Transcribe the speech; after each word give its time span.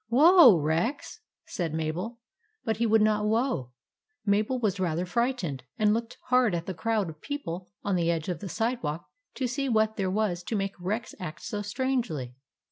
"Whoa, 0.09 0.57
Rex!" 0.57 1.19
said 1.45 1.75
Mabel, 1.75 2.17
but 2.65 2.77
he 2.77 2.87
would 2.87 3.03
not 3.03 3.23
whoa. 3.25 3.69
Mabel 4.25 4.57
was 4.59 4.79
rather 4.79 5.05
frightened, 5.05 5.61
and 5.77 5.93
looked 5.93 6.17
hard 6.29 6.55
at 6.55 6.65
the 6.65 6.73
crowd 6.73 7.07
of 7.07 7.21
people 7.21 7.69
on 7.83 7.95
the 7.95 8.09
edge 8.09 8.27
of 8.27 8.39
the 8.39 8.49
sidewalk 8.49 9.07
to 9.35 9.45
see 9.45 9.69
what 9.69 9.97
there 9.97 10.09
was 10.09 10.41
to 10.45 10.55
make 10.55 10.73
Rex 10.79 11.13
act 11.19 11.43
so 11.43 11.61
strangely. 11.61 12.33